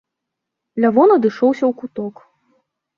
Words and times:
Лявон 0.87 1.09
адышоўся 1.17 1.63
ў 1.67 1.71
куток. 1.85 2.15